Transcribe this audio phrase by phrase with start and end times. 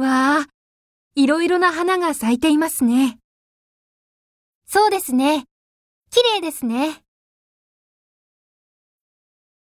[0.00, 0.46] わあ、
[1.14, 3.18] いろいろな花が咲いていますね。
[4.66, 5.44] そうですね。
[6.10, 7.02] 綺麗ですね。